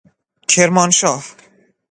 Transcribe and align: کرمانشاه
کرمانشاه 0.47 1.21